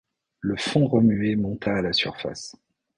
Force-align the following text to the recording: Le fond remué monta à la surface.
Le 0.39 0.57
fond 0.57 0.87
remué 0.87 1.35
monta 1.35 1.75
à 1.75 1.81
la 1.83 1.93
surface. 1.93 2.55